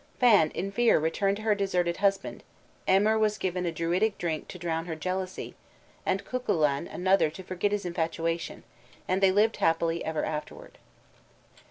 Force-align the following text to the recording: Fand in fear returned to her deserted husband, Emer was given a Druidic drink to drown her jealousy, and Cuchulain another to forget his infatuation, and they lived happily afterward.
Fand 0.19 0.51
in 0.53 0.71
fear 0.71 0.97
returned 0.99 1.37
to 1.37 1.43
her 1.43 1.53
deserted 1.53 1.97
husband, 1.97 2.41
Emer 2.89 3.19
was 3.19 3.37
given 3.37 3.67
a 3.67 3.71
Druidic 3.71 4.17
drink 4.17 4.47
to 4.47 4.57
drown 4.57 4.87
her 4.87 4.95
jealousy, 4.95 5.53
and 6.07 6.25
Cuchulain 6.25 6.87
another 6.87 7.29
to 7.29 7.43
forget 7.43 7.71
his 7.71 7.85
infatuation, 7.85 8.63
and 9.07 9.21
they 9.21 9.31
lived 9.31 9.57
happily 9.57 10.03
afterward. 10.03 10.79